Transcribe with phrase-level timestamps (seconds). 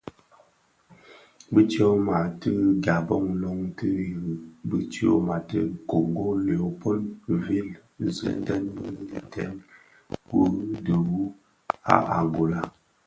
[1.53, 6.99] Bi tyoma ti a Gabon loň ti irig bi tyoma ti a Kongo Léo Paul
[7.43, 7.77] Ville
[8.15, 8.85] zugtèn bi
[9.27, 9.53] ndem
[10.31, 10.41] wu
[10.85, 11.23] dhim wu
[11.95, 12.59] a Angola.